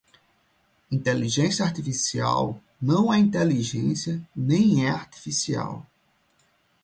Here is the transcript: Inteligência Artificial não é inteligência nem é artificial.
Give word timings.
Inteligência 0.91 1.63
Artificial 1.63 2.59
não 2.81 3.13
é 3.13 3.19
inteligência 3.19 4.19
nem 4.35 4.87
é 4.87 4.89
artificial. 4.89 5.85